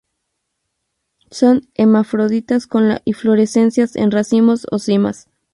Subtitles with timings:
[1.29, 5.29] Son hermafroditas con la inflorescencias en racimos o cimas.